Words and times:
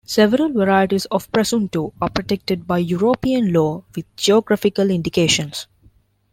Several 0.03 0.49
varieties 0.51 1.05
of 1.11 1.31
"presunto" 1.31 1.93
are 2.01 2.09
protected 2.09 2.65
by 2.65 2.79
European 2.79 3.53
law 3.53 3.83
with 3.95 4.05
geographical 4.15 4.89
indications. 4.89 5.67